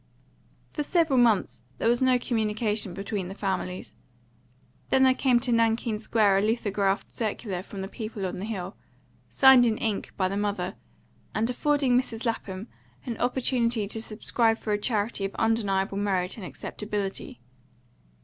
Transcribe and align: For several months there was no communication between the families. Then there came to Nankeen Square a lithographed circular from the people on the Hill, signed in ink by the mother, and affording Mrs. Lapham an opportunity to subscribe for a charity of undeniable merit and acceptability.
For 0.73 0.81
several 0.81 1.19
months 1.19 1.61
there 1.77 1.87
was 1.87 2.01
no 2.01 2.17
communication 2.17 2.95
between 2.95 3.27
the 3.27 3.35
families. 3.35 3.93
Then 4.89 5.03
there 5.03 5.13
came 5.13 5.39
to 5.41 5.51
Nankeen 5.51 5.99
Square 5.99 6.39
a 6.39 6.41
lithographed 6.41 7.11
circular 7.11 7.61
from 7.61 7.81
the 7.83 7.87
people 7.87 8.25
on 8.25 8.37
the 8.37 8.45
Hill, 8.45 8.75
signed 9.29 9.63
in 9.63 9.77
ink 9.77 10.11
by 10.17 10.27
the 10.27 10.35
mother, 10.37 10.73
and 11.35 11.47
affording 11.51 11.99
Mrs. 11.99 12.25
Lapham 12.25 12.67
an 13.05 13.15
opportunity 13.19 13.85
to 13.85 14.01
subscribe 14.01 14.57
for 14.57 14.73
a 14.73 14.79
charity 14.79 15.23
of 15.23 15.35
undeniable 15.35 15.99
merit 15.99 16.35
and 16.35 16.47
acceptability. 16.47 17.39